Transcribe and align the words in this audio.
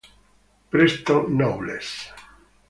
Preston 0.71 1.29
Knowles 1.37 2.09